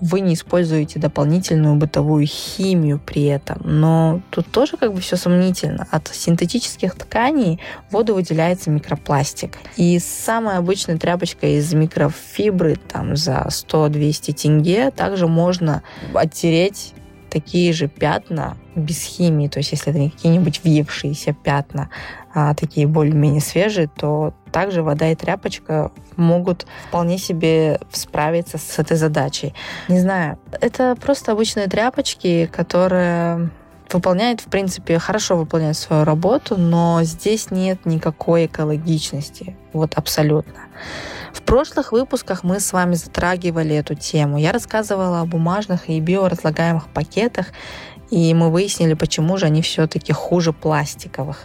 [0.00, 3.60] вы не используете дополнительную бытовую химию при этом.
[3.64, 5.86] Но тут тоже как бы все сомнительно.
[5.90, 7.60] От синтетических тканей
[7.90, 9.58] воду выделяется микропластик.
[9.76, 15.82] И самая обычная тряпочка из микрофибры там за 100-200 тенге также можно
[16.14, 16.94] оттереть
[17.30, 21.88] такие же пятна без химии, то есть если это не какие-нибудь въевшиеся пятна,
[22.34, 28.96] а такие более-менее свежие, то также вода и тряпочка могут вполне себе справиться с этой
[28.96, 29.54] задачей.
[29.88, 33.50] Не знаю, это просто обычные тряпочки, которые
[33.92, 39.56] выполняет, в принципе, хорошо выполняет свою работу, но здесь нет никакой экологичности.
[39.72, 40.60] Вот абсолютно.
[41.32, 44.38] В прошлых выпусках мы с вами затрагивали эту тему.
[44.38, 47.46] Я рассказывала о бумажных и биоразлагаемых пакетах,
[48.10, 51.44] и мы выяснили, почему же они все-таки хуже пластиковых.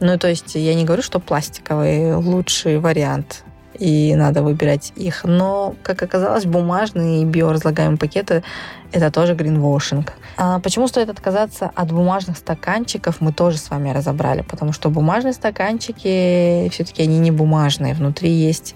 [0.00, 3.44] Ну, то есть я не говорю, что пластиковый лучший вариант,
[3.78, 5.24] и надо выбирать их.
[5.24, 8.42] Но, как оказалось, бумажные и биоразлагаемые пакеты–
[8.92, 10.12] это тоже гринвошинг.
[10.36, 15.32] А почему стоит отказаться от бумажных стаканчиков, мы тоже с вами разобрали, потому что бумажные
[15.32, 17.94] стаканчики все-таки они не бумажные.
[17.94, 18.74] Внутри есть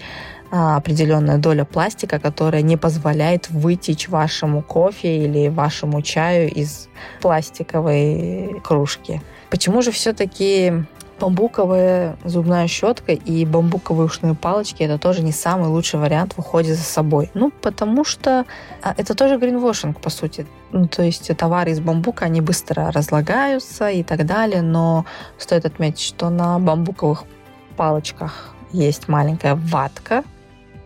[0.50, 6.88] а, определенная доля пластика, которая не позволяет вытечь вашему кофе или вашему чаю из
[7.20, 9.20] пластиковой кружки.
[9.50, 10.84] Почему же все-таки
[11.20, 16.74] бамбуковая зубная щетка и бамбуковые ушные палочки это тоже не самый лучший вариант в уходе
[16.74, 17.30] за собой.
[17.34, 18.44] Ну, потому что
[18.82, 20.46] а, это тоже гринвошинг, по сути.
[20.72, 25.04] Ну, то есть товары из бамбука, они быстро разлагаются и так далее, но
[25.38, 27.24] стоит отметить, что на бамбуковых
[27.76, 30.24] палочках есть маленькая ватка,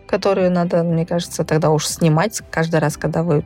[0.07, 3.43] которую надо, мне кажется, тогда уж снимать каждый раз, когда вы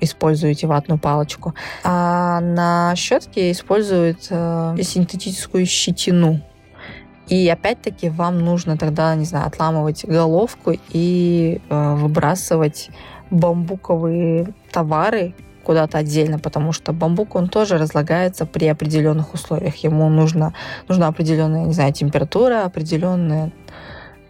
[0.00, 1.54] используете ватную палочку.
[1.84, 6.40] А на щетке используют э, синтетическую щетину.
[7.28, 12.90] И опять-таки вам нужно тогда, не знаю, отламывать головку и э, выбрасывать
[13.30, 19.76] бамбуковые товары куда-то отдельно, потому что бамбук, он тоже разлагается при определенных условиях.
[19.76, 20.54] Ему нужно,
[20.88, 23.52] нужна определенная, не знаю, температура, определенное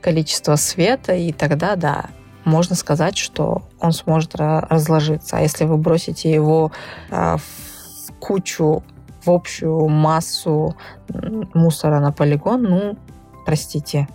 [0.00, 2.06] количество света, и тогда, да,
[2.48, 5.36] можно сказать, что он сможет разложиться.
[5.36, 6.72] А если вы бросите его
[7.10, 8.82] а, в кучу,
[9.24, 10.74] в общую массу
[11.54, 12.96] мусора на полигон, ну,
[13.44, 14.08] простите,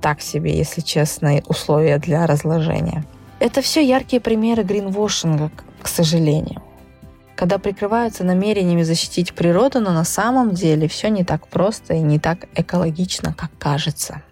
[0.00, 3.04] так себе, если честно, условия для разложения.
[3.38, 5.50] Это все яркие примеры гринвошинга,
[5.82, 6.62] к сожалению.
[7.34, 12.18] Когда прикрываются намерениями защитить природу, но на самом деле все не так просто и не
[12.18, 14.22] так экологично, как кажется.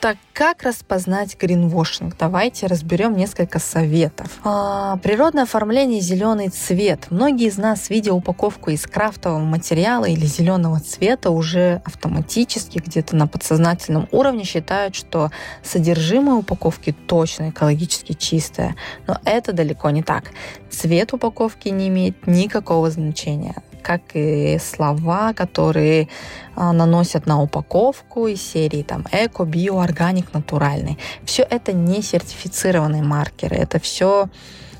[0.00, 2.16] Так как распознать гринвошинг?
[2.18, 4.38] Давайте разберем несколько советов.
[4.44, 7.06] А, природное оформление зеленый цвет.
[7.10, 13.26] Многие из нас, видя упаковку из крафтового материала или зеленого цвета, уже автоматически где-то на
[13.26, 15.30] подсознательном уровне считают, что
[15.62, 18.76] содержимое упаковки точно экологически чистое.
[19.06, 20.24] Но это далеко не так.
[20.70, 26.08] Цвет упаковки не имеет никакого значения как и слова, которые
[26.56, 30.98] а, наносят на упаковку из серии там эко, био, органик, натуральный.
[31.24, 34.28] Все это не сертифицированные маркеры, это все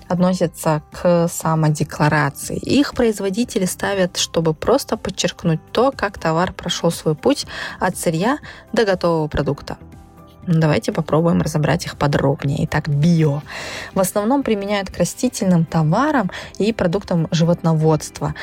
[0.08, 2.56] относятся к самодекларации.
[2.56, 7.46] Их производители ставят, чтобы просто подчеркнуть то, как товар прошел свой путь
[7.78, 8.38] от сырья
[8.72, 9.78] до готового продукта.
[10.48, 12.64] Давайте попробуем разобрать их подробнее.
[12.64, 13.42] Итак, био.
[13.94, 18.34] В основном применяют к растительным товарам и продуктам животноводства.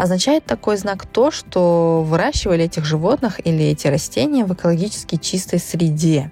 [0.00, 6.30] Означает такой знак то, что выращивали этих животных или эти растения в экологически чистой среде.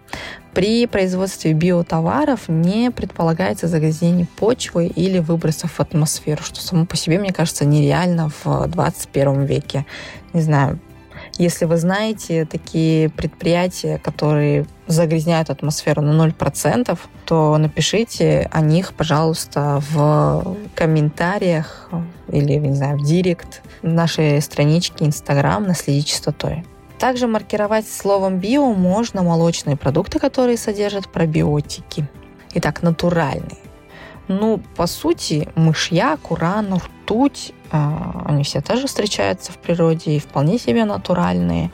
[0.55, 7.19] При производстве биотоваров не предполагается загрязнение почвы или выбросов в атмосферу, что само по себе,
[7.19, 9.85] мне кажется, нереально в 21 веке.
[10.33, 10.79] Не знаю,
[11.39, 19.81] если вы знаете такие предприятия, которые загрязняют атмосферу на 0%, то напишите о них, пожалуйста,
[19.91, 21.91] в комментариях
[22.29, 26.65] или, не знаю, в директ нашей странички Инстаграм «Наследить чистотой».
[26.99, 32.09] Также маркировать словом «био» можно молочные продукты, которые содержат пробиотики.
[32.55, 33.68] Итак, натуральные.
[34.29, 40.59] Ну, по сути, мышьяк, уран, ртуть, а, они все тоже встречаются в природе и вполне
[40.59, 41.71] себе натуральные.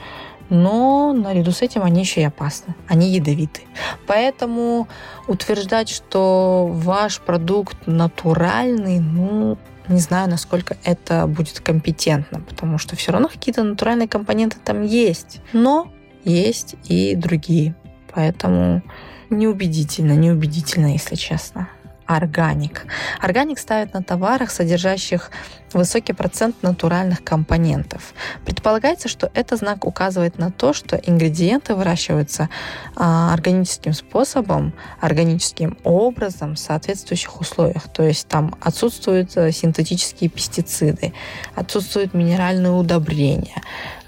[0.51, 2.75] Но наряду с этим они еще и опасны.
[2.87, 3.63] Они ядовиты.
[4.07, 4.89] Поэтому
[5.27, 13.13] утверждать, что ваш продукт натуральный, ну, не знаю, насколько это будет компетентно, потому что все
[13.13, 15.41] равно какие-то натуральные компоненты там есть.
[15.53, 15.91] Но
[16.25, 17.75] есть и другие.
[18.15, 18.83] Поэтому
[19.31, 21.69] неубедительно, неубедительно, если честно
[22.07, 22.87] органик.
[23.21, 25.31] Органик ставят на товарах, содержащих
[25.73, 28.15] высокий процент натуральных компонентов.
[28.45, 32.49] Предполагается, что этот знак указывает на то, что ингредиенты выращиваются
[32.97, 37.89] а, органическим способом, органическим образом в соответствующих условиях.
[37.89, 41.13] То есть там отсутствуют э, синтетические пестициды,
[41.55, 43.63] отсутствуют минеральные удобрения,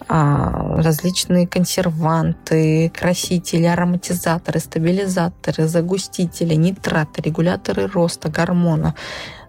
[0.08, 8.94] различные консерванты, красители, ароматизаторы, стабилизаторы, загустители, нитраты, регуляторы роста, гормонов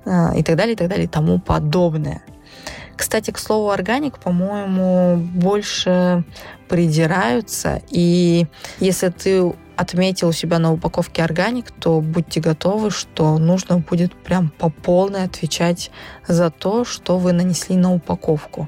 [0.06, 2.22] а, и так далее, и так далее, и тому подобное.
[2.96, 6.24] Кстати, к слову, органик, по-моему, больше
[6.68, 7.82] придираются.
[7.92, 8.48] И
[8.80, 14.50] если ты отметил у себя на упаковке органик, то будьте готовы, что нужно будет прям
[14.50, 15.92] по полной отвечать
[16.28, 18.68] за то, что вы нанесли на упаковку.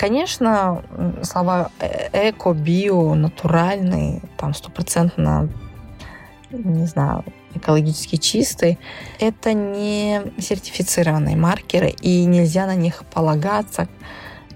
[0.00, 0.82] Конечно,
[1.22, 5.50] слова «э-», эко, био, натуральный, там стопроцентно,
[6.50, 7.22] не знаю,
[7.54, 8.78] экологически чистый,
[9.18, 13.88] это не сертифицированные маркеры, и нельзя на них полагаться,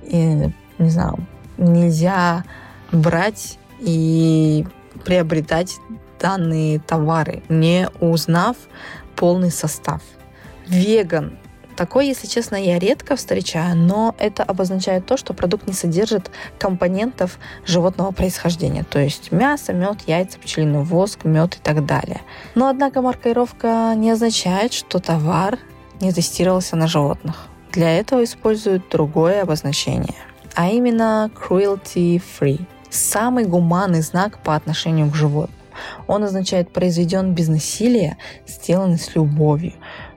[0.03, 1.19] и, не знаю,
[1.59, 2.45] нельзя
[2.91, 4.67] брать и
[5.05, 5.77] приобретать
[6.19, 8.57] данные товары, не узнав
[9.15, 10.01] полный состав.
[10.67, 11.37] Веган
[11.77, 17.39] Такое, если честно, я редко встречаю, но это обозначает то, что продукт не содержит компонентов
[17.67, 22.21] животного происхождения, то есть мясо, мед, яйца, пчелиный воск, мед и так далее.
[22.55, 25.59] Но, однако, маркировка не означает, что товар
[26.01, 27.49] не тестировался на животных.
[27.73, 30.15] Для этого используют другое обозначение,
[30.55, 32.65] а именно cruelty-free.
[32.89, 35.59] Самый гуманный знак по отношению к животным.
[36.07, 39.73] Он означает произведен без насилия, сделан с любовью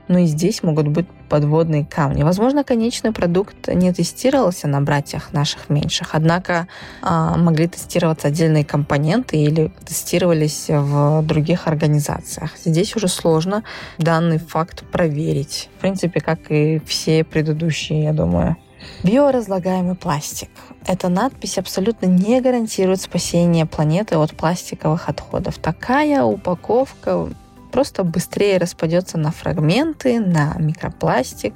[0.07, 2.23] но и здесь могут быть подводные камни.
[2.23, 6.67] Возможно, конечный продукт не тестировался на братьях наших меньших, однако
[7.01, 12.51] а, могли тестироваться отдельные компоненты или тестировались в других организациях.
[12.63, 13.63] Здесь уже сложно
[13.97, 15.69] данный факт проверить.
[15.77, 18.57] В принципе, как и все предыдущие, я думаю.
[19.03, 20.49] Биоразлагаемый пластик.
[20.85, 25.57] Эта надпись абсолютно не гарантирует спасение планеты от пластиковых отходов.
[25.57, 27.29] Такая упаковка
[27.77, 31.53] просто быстрее распадется на фрагменты, на микропластик,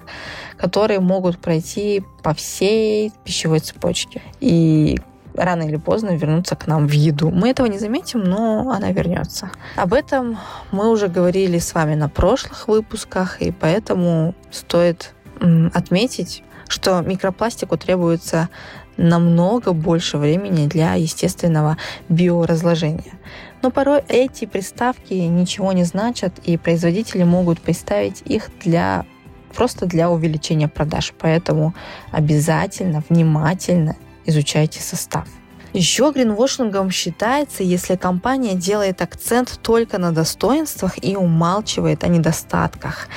[0.56, 4.22] которые могут пройти по всей пищевой цепочке.
[4.40, 5.00] И
[5.34, 7.32] рано или поздно вернуться к нам в еду.
[7.32, 9.50] Мы этого не заметим, но она вернется.
[9.76, 10.38] Об этом
[10.72, 15.16] мы уже говорили с вами на прошлых выпусках, и поэтому стоит
[15.74, 18.50] отметить, что микропластику требуется
[18.98, 21.78] намного больше времени для естественного
[22.10, 23.14] биоразложения.
[23.62, 29.06] Но порой эти приставки ничего не значат, и производители могут представить их для
[29.56, 31.14] просто для увеличения продаж.
[31.20, 31.74] Поэтому
[32.12, 35.28] обязательно, внимательно изучайте состав.
[35.74, 43.08] Еще гринвошингом считается, если компания делает акцент только на достоинствах и умалчивает о недостатках.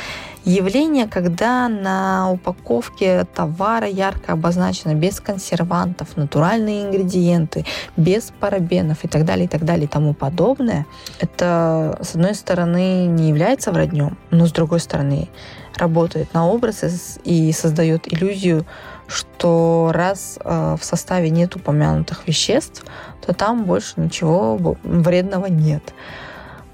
[0.44, 7.64] Явление, когда на упаковке товара ярко обозначено без консервантов, натуральные ингредиенты,
[7.96, 10.84] без парабенов и так далее, и так далее, и тому подобное,
[11.18, 15.30] это, с одной стороны, не является враньем, но с другой стороны,
[15.76, 16.84] работает на образ
[17.24, 18.66] и создает иллюзию,
[19.06, 22.84] что раз э, в составе нет упомянутых веществ,
[23.24, 25.94] то там больше ничего вредного нет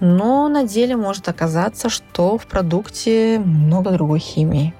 [0.00, 4.74] но на деле может оказаться, что в продукте много другой химии.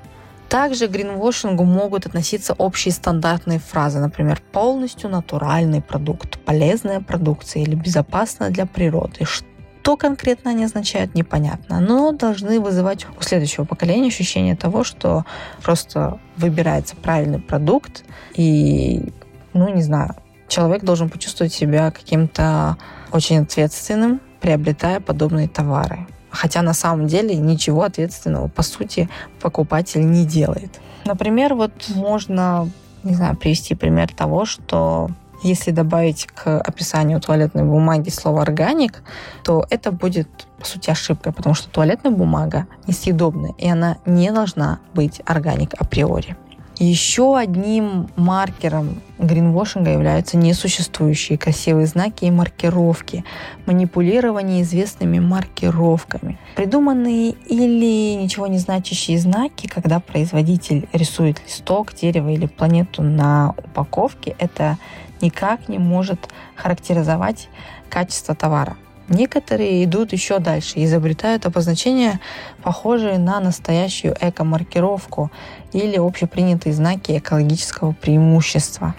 [0.48, 7.76] Также к гринвошингу могут относиться общие стандартные фразы, например, полностью натуральный продукт, полезная продукция или
[7.76, 14.56] безопасная для природы, Что конкретно они означают, непонятно, но должны вызывать у следующего поколения ощущение
[14.56, 15.24] того, что
[15.62, 18.04] просто выбирается правильный продукт,
[18.34, 19.12] и,
[19.52, 20.16] ну, не знаю,
[20.48, 22.76] человек должен почувствовать себя каким-то
[23.12, 26.06] очень ответственным, приобретая подобные товары.
[26.30, 29.08] Хотя на самом деле ничего ответственного, по сути,
[29.40, 30.80] покупатель не делает.
[31.04, 32.68] Например, вот можно,
[33.02, 35.10] не знаю, привести пример того, что
[35.42, 39.02] если добавить к описанию туалетной бумаги слово «органик»,
[39.42, 40.28] то это будет,
[40.58, 46.36] по сути, ошибкой, потому что туалетная бумага несъедобная, и она не должна быть органик априори.
[46.82, 53.22] Еще одним маркером гринвошинга являются несуществующие красивые знаки и маркировки,
[53.66, 56.38] манипулирование известными маркировками.
[56.56, 64.34] Придуманные или ничего не значащие знаки, когда производитель рисует листок, дерево или планету на упаковке,
[64.38, 64.78] это
[65.20, 67.50] никак не может характеризовать
[67.90, 68.78] качество товара.
[69.10, 72.20] Некоторые идут еще дальше и изобретают обозначения,
[72.62, 75.32] похожие на настоящую эко-маркировку
[75.72, 78.94] или общепринятые знаки экологического преимущества.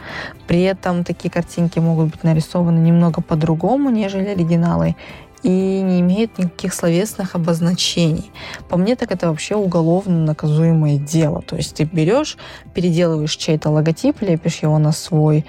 [0.48, 4.98] При этом такие картинки могут быть нарисованы немного по-другому, нежели оригиналы,
[5.44, 5.50] и
[5.82, 8.32] не имеют никаких словесных обозначений.
[8.70, 11.42] По мне, так это вообще уголовно наказуемое дело.
[11.42, 12.38] То есть ты берешь,
[12.74, 15.46] переделываешь чей-то логотип, лепишь его на свой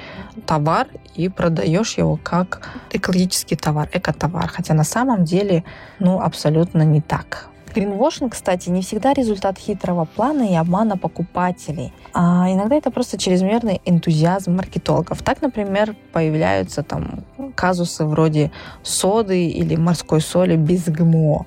[0.46, 4.48] товар и продаешь его как экологический товар, экотовар.
[4.48, 5.64] Хотя на самом деле,
[5.98, 7.51] ну, абсолютно не так.
[7.74, 11.92] Гринвошинг, кстати, не всегда результат хитрого плана и обмана покупателей.
[12.12, 15.22] А иногда это просто чрезмерный энтузиазм маркетологов.
[15.22, 18.50] Так, например, появляются там казусы вроде
[18.82, 21.46] соды или морской соли без ГМО.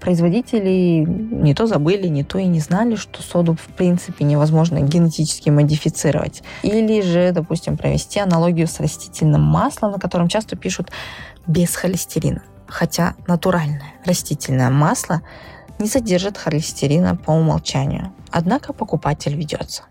[0.00, 5.48] Производители не то забыли, не то и не знали, что соду в принципе невозможно генетически
[5.48, 6.42] модифицировать.
[6.62, 10.90] Или же, допустим, провести аналогию с растительным маслом, на котором часто пишут
[11.46, 12.42] без холестерина.
[12.66, 15.22] Хотя натуральное растительное масло
[15.78, 18.12] не содержит холестерина по умолчанию.
[18.30, 19.82] Однако покупатель ведется.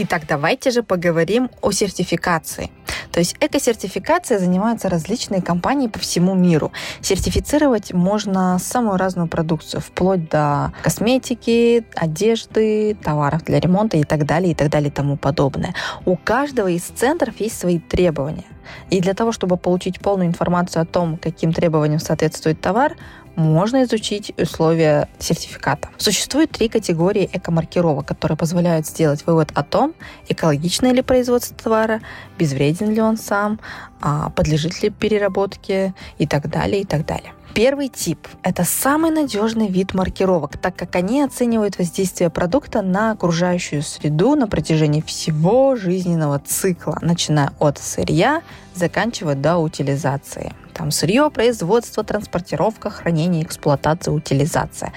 [0.00, 2.70] Итак, давайте же поговорим о сертификации.
[3.10, 6.70] То есть эко-сертификацией занимаются различные компании по всему миру.
[7.00, 14.52] Сертифицировать можно самую разную продукцию, вплоть до косметики, одежды, товаров для ремонта и так далее,
[14.52, 15.74] и так далее, и тому подобное.
[16.04, 18.46] У каждого из центров есть свои требования.
[18.90, 22.96] И для того, чтобы получить полную информацию о том, каким требованиям соответствует товар,
[23.38, 25.88] можно изучить условия сертификата.
[25.96, 29.94] Существует три категории экомаркировок, которые позволяют сделать вывод о том,
[30.28, 32.00] экологичное ли производство товара,
[32.36, 33.60] безвреден ли он сам,
[34.00, 37.32] а, подлежит ли переработке и так далее, и так далее.
[37.58, 43.82] Первый тип– это самый надежный вид маркировок, так как они оценивают воздействие продукта на окружающую
[43.82, 48.42] среду на протяжении всего жизненного цикла, начиная от сырья,
[48.76, 50.52] заканчивая до утилизации.
[50.72, 54.92] Там сырье, производство, транспортировка, хранение, эксплуатация, утилизация.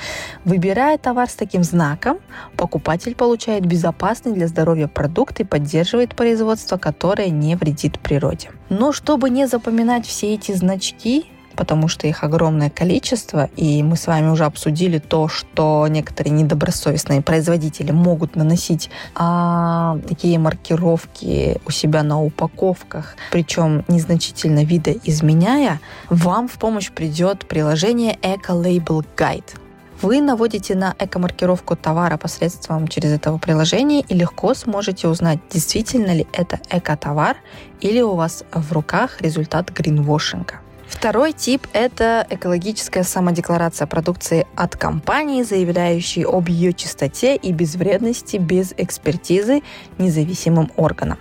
[0.45, 2.19] Выбирая товар с таким знаком,
[2.57, 8.51] покупатель получает безопасный для здоровья продукт и поддерживает производство, которое не вредит природе.
[8.69, 11.25] Но чтобы не запоминать все эти значки,
[11.55, 17.21] потому что их огромное количество, и мы с вами уже обсудили то, что некоторые недобросовестные
[17.21, 25.79] производители могут наносить а, такие маркировки у себя на упаковках, причем незначительно вида изменяя,
[26.09, 29.61] вам в помощь придет приложение Eco Label Guide.
[30.01, 36.25] Вы наводите на эко-маркировку товара посредством через этого приложения и легко сможете узнать, действительно ли
[36.33, 37.37] это эко-товар
[37.81, 40.55] или у вас в руках результат гринвошинга.
[40.91, 48.73] Второй тип– это экологическая самодекларация продукции от компании, заявляющей об ее чистоте и безвредности без
[48.77, 49.63] экспертизы
[49.97, 51.17] независимым органом.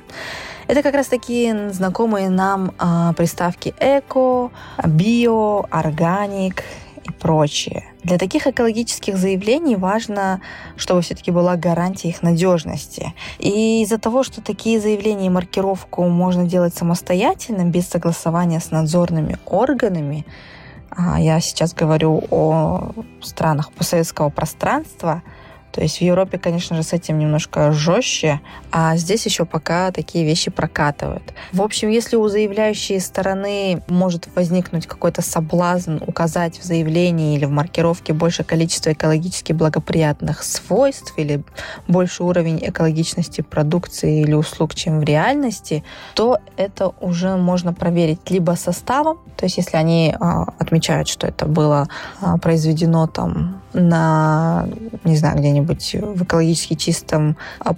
[0.66, 4.50] Это как раз такие знакомые нам э, приставки эко,
[4.84, 6.62] био, органик
[7.10, 7.84] и прочее.
[8.02, 10.40] Для таких экологических заявлений важно,
[10.76, 13.12] чтобы все-таки была гарантия их надежности.
[13.38, 19.38] И из-за того, что такие заявления и маркировку можно делать самостоятельно, без согласования с надзорными
[19.46, 20.26] органами,
[20.90, 25.22] а я сейчас говорю о странах постсоветского пространства–
[25.72, 28.40] то есть в Европе, конечно же, с этим немножко жестче,
[28.72, 31.22] а здесь еще пока такие вещи прокатывают.
[31.52, 37.50] В общем, если у заявляющей стороны может возникнуть какой-то соблазн указать в заявлении или в
[37.50, 41.42] маркировке больше количество экологически благоприятных свойств или
[41.88, 48.52] больше уровень экологичности продукции или услуг, чем в реальности, то это уже можно проверить либо
[48.52, 51.88] составом, то есть если они а, отмечают, что это было
[52.20, 54.68] а, произведено там на,
[55.04, 57.36] не знаю, где-нибудь в экологически чистом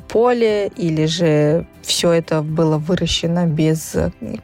[0.08, 3.94] поле, или же все это было выращено без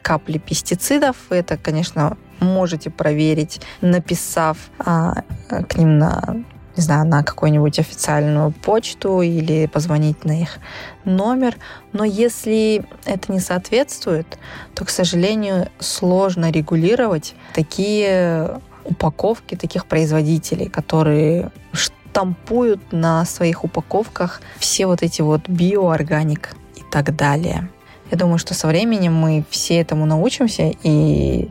[0.01, 1.15] капли пестицидов.
[1.29, 6.43] Это, конечно, можете проверить, написав а, к ним на
[6.79, 10.59] не знаю, на какую-нибудь официальную почту или позвонить на их
[11.03, 11.57] номер.
[11.91, 14.39] Но если это не соответствует,
[14.75, 24.87] то, к сожалению, сложно регулировать такие упаковки таких производителей, которые штампуют на своих упаковках все
[24.87, 27.69] вот эти вот биоорганик и так далее.
[28.11, 31.49] Я думаю, что со временем мы все этому научимся, и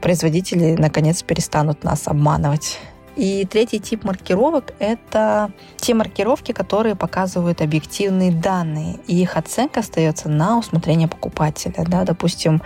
[0.00, 2.78] производители наконец перестанут нас обманывать.
[3.14, 10.28] И третий тип маркировок– это те маркировки, которые показывают объективные данные, и их оценка остается
[10.28, 11.84] на усмотрение покупателя.
[11.86, 12.04] Да?
[12.04, 12.60] Допустим,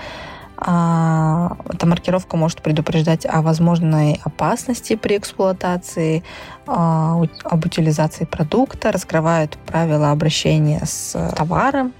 [0.61, 6.22] эта маркировка может предупреждать о возможной опасности при эксплуатации,
[6.66, 11.94] а, об утилизации продукта, раскрывают правила обращения с товаром,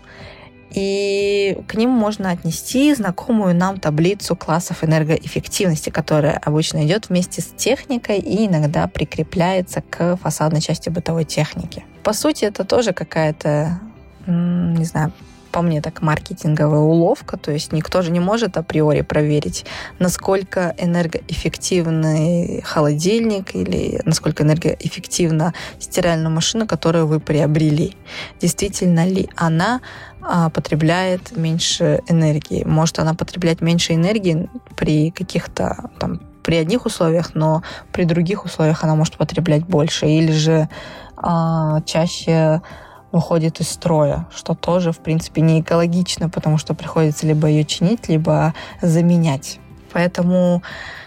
[0.71, 7.47] и к ним можно отнести знакомую нам таблицу классов энергоэффективности, которая обычно идет вместе с
[7.47, 11.85] техникой и иногда прикрепляется к фасадной части бытовой техники.
[12.05, 13.81] По сути, это тоже какая-то,
[14.27, 15.13] не знаю,
[15.51, 19.67] по мне так маркетинговая уловка, то есть никто же не может априори проверить,
[19.99, 27.97] насколько энергоэффективный холодильник или насколько энергоэффективна стиральная машина, которую вы приобрели.
[28.41, 29.81] Действительно ли она
[30.23, 32.65] а, потребляет меньше энергии?
[32.65, 38.83] Может она потреблять меньше энергии при каких-то там при одних условиях, но при других условиях
[38.83, 40.69] она может потреблять больше, или же
[41.17, 42.63] а, чаще
[43.13, 48.09] выходит из строя, что тоже, в принципе, не экологично, потому что приходится либо ее чинить,
[48.09, 49.59] либо заменять.
[49.93, 50.63] Поэтому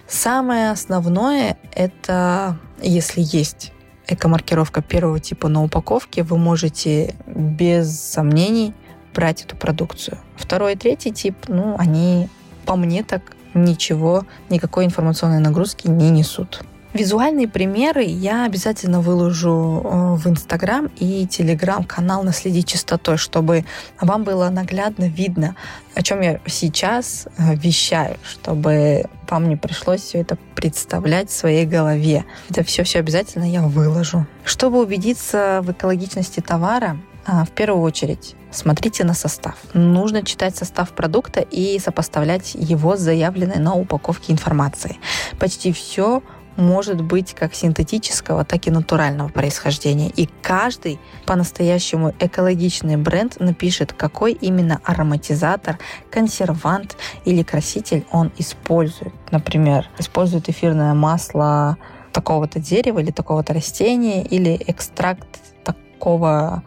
[0.07, 3.71] самое основное— это если есть
[4.07, 8.73] эко-маркировка первого типа на упаковке, вы можете без сомнений
[9.13, 10.17] брать эту продукцию.
[10.35, 12.27] Второй и третий тип, ну, они,
[12.65, 13.21] по мне так,
[13.53, 16.63] ничего, никакой информационной нагрузки не несут.
[16.93, 23.65] Визуальные примеры я обязательно выложу э, в Инстаграм и Телеграм-канал «Наследить чистотой», чтобы
[23.99, 25.55] вам было наглядно видно,
[25.95, 31.65] о чем я сейчас э, вещаю, чтобы вам не пришлось все это представлять в своей
[31.65, 32.25] голове.
[32.51, 34.27] Это все-все обязательно я выложу.
[34.45, 39.55] Чтобы убедиться в экологичности товара, э, в первую очередь смотрите на состав.
[39.73, 44.99] Нужно читать состав продукта и сопоставлять его с заявленной на упаковке информацией.
[45.39, 46.21] Почти все
[46.55, 50.09] может быть как синтетического, так и натурального происхождения.
[50.09, 55.79] И каждый по-настоящему экологичный бренд напишет, какой именно ароматизатор,
[56.09, 59.13] консервант или краситель он использует.
[59.31, 61.77] Например, использует эфирное масло
[62.11, 65.27] такого-то дерева или такого-то растения или экстракт
[65.63, 66.63] такого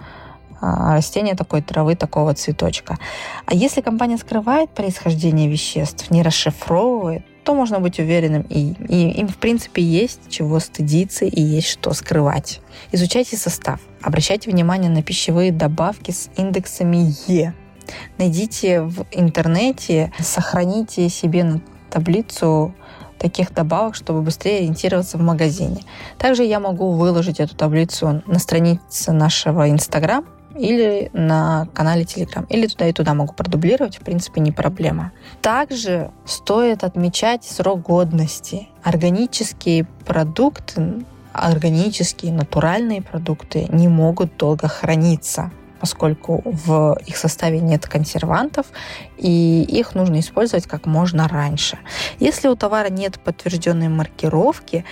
[0.60, 2.98] а, растения такой травы, такого цветочка.
[3.44, 9.28] А если компания скрывает происхождение веществ, не расшифровывает, то можно быть уверенным, и, и им,
[9.28, 12.60] в принципе, есть чего стыдиться и есть что скрывать.
[12.90, 13.78] Изучайте состав.
[14.02, 17.54] Обращайте внимание на пищевые добавки с индексами Е.
[18.18, 22.74] Найдите в интернете, сохраните себе на таблицу
[23.16, 25.82] таких добавок, чтобы быстрее ориентироваться в магазине.
[26.18, 30.26] Также я могу выложить эту таблицу на странице нашего Инстаграм,
[30.58, 32.46] или на канале Telegram.
[32.48, 35.12] Или туда и туда могу продублировать, в принципе, не проблема.
[35.42, 38.68] Также стоит отмечать срок годности.
[38.82, 45.50] Органические продукты, органические, натуральные продукты не могут долго храниться
[45.86, 48.66] поскольку в их составе нет консервантов,
[49.18, 51.78] и их нужно использовать как можно раньше.
[52.18, 54.84] Если у товара нет подтвержденной маркировки,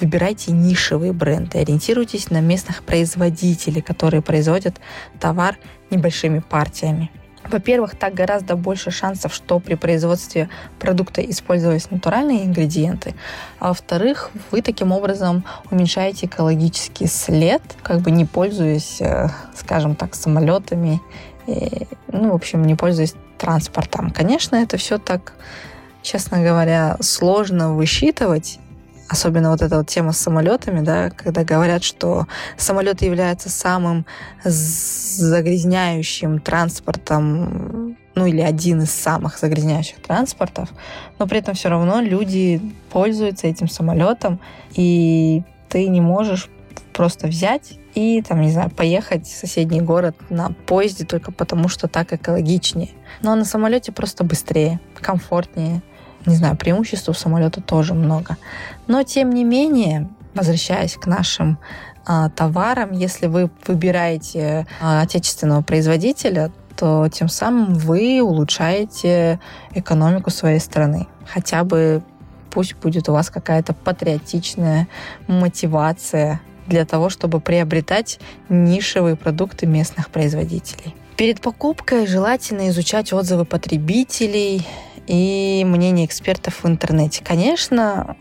[0.00, 4.80] выбирайте нишевые бренды, ориентируйтесь на местных производителей, которые производят
[5.20, 5.56] товар
[5.90, 7.12] небольшими партиями.
[7.50, 10.48] Во-первых, так гораздо больше шансов, что при производстве
[10.78, 13.14] продукта использовались натуральные ингредиенты.
[13.58, 20.14] А во-вторых, вы таким образом уменьшаете экологический след, как бы не пользуясь, э, скажем так,
[20.14, 21.00] самолетами,
[21.46, 24.10] и, ну, в общем, не пользуясь транспортом.
[24.10, 25.32] Конечно, это все так,
[26.02, 28.60] честно говоря, сложно высчитывать,
[29.10, 34.06] особенно вот эта вот тема с самолетами, да, когда говорят, что самолет является самым
[34.44, 40.68] загрязняющим транспортом, ну или один из самых загрязняющих транспортов,
[41.18, 44.38] но при этом все равно люди пользуются этим самолетом,
[44.74, 46.48] и ты не можешь
[46.92, 51.88] просто взять и, там, не знаю, поехать в соседний город на поезде только потому, что
[51.88, 52.90] так экологичнее.
[53.22, 55.82] Но на самолете просто быстрее, комфортнее,
[56.26, 58.36] не знаю, преимуществ у самолета тоже много.
[58.86, 61.58] Но, тем не менее, возвращаясь к нашим
[62.06, 69.38] а, товарам, если вы выбираете а, отечественного производителя, то тем самым вы улучшаете
[69.74, 71.06] экономику своей страны.
[71.26, 72.02] Хотя бы
[72.50, 74.88] пусть будет у вас какая-то патриотичная
[75.26, 80.94] мотивация для того, чтобы приобретать нишевые продукты местных производителей.
[81.20, 84.66] Перед покупкой желательно изучать отзывы потребителей
[85.06, 87.22] и мнение экспертов в интернете.
[87.22, 88.16] Конечно,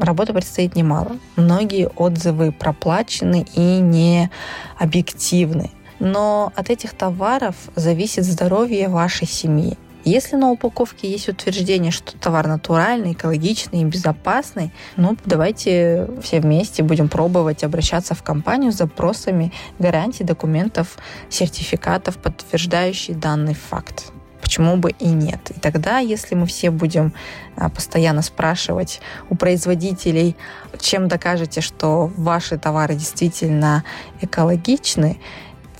[0.00, 1.16] работы предстоит немало.
[1.34, 4.30] Многие отзывы проплачены и не
[4.78, 5.72] объективны.
[5.98, 9.76] Но от этих товаров зависит здоровье вашей семьи.
[10.04, 16.82] Если на упаковке есть утверждение, что товар натуральный, экологичный и безопасный, ну, давайте все вместе
[16.82, 20.98] будем пробовать обращаться в компанию с запросами гарантий документов,
[21.30, 24.12] сертификатов, подтверждающих данный факт
[24.44, 25.50] почему бы и нет.
[25.56, 27.14] И тогда, если мы все будем
[27.56, 29.00] а, постоянно спрашивать
[29.30, 30.36] у производителей,
[30.78, 33.84] чем докажете, что ваши товары действительно
[34.20, 35.18] экологичны,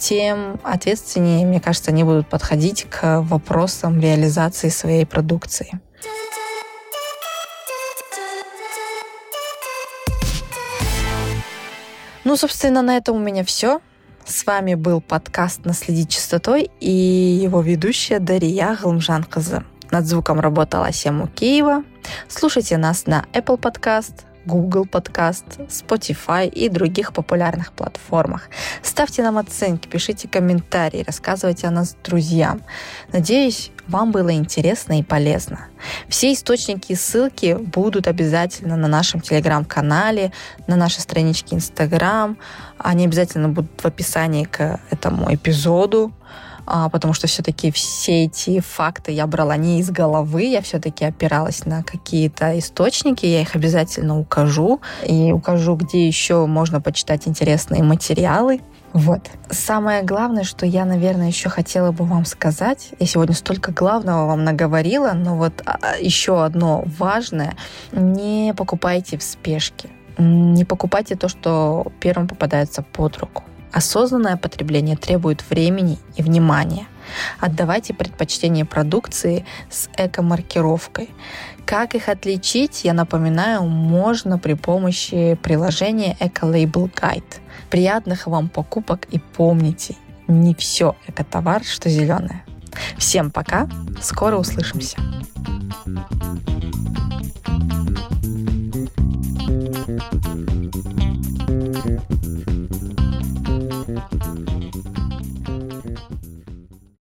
[0.04, 5.80] тем ответственнее, мне кажется, они будут подходить к вопросам реализации своей продукции.
[12.24, 13.80] Ну, собственно, на этом у меня все.
[14.26, 19.64] С вами был подкаст «Наследить чистотой» и его ведущая Дарья Галмжанкызы.
[19.90, 21.82] Над звуком работала Сему Киева.
[22.28, 28.48] Слушайте нас на Apple Podcast, Google Podcast, Spotify и других популярных платформах.
[28.82, 32.62] Ставьте нам оценки, пишите комментарии, рассказывайте о нас друзьям.
[33.12, 35.66] Надеюсь, вам было интересно и полезно.
[36.08, 40.32] Все источники и ссылки будут обязательно на нашем телеграм-канале,
[40.66, 42.38] на нашей страничке Инстаграм.
[42.78, 46.12] Они обязательно будут в описании к этому эпизоду.
[46.66, 51.66] А, потому что все-таки все эти факты я брала не из головы, я все-таки опиралась
[51.66, 58.60] на какие-то источники, я их обязательно укажу, и укажу, где еще можно почитать интересные материалы.
[58.92, 59.28] Вот.
[59.50, 64.44] Самое главное, что я, наверное, еще хотела бы вам сказать, я сегодня столько главного вам
[64.44, 67.56] наговорила, но вот а, а, еще одно важное,
[67.90, 69.88] не покупайте в спешке.
[70.16, 73.42] Не покупайте то, что первым попадается под руку.
[73.74, 76.86] Осознанное потребление требует времени и внимания.
[77.40, 81.10] Отдавайте предпочтение продукции с эко-маркировкой.
[81.66, 87.40] Как их отличить, я напоминаю, можно при помощи приложения Ecolabel Guide.
[87.68, 89.96] Приятных вам покупок и помните,
[90.28, 92.44] не все эко-товар, что зеленое.
[92.96, 93.68] Всем пока,
[94.00, 94.96] скоро услышимся.
[99.86, 100.23] thank you